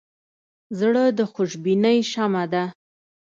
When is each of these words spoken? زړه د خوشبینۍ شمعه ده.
زړه 0.79 1.03
د 1.17 1.19
خوشبینۍ 1.33 1.97
شمعه 2.11 2.43
ده. 2.53 2.63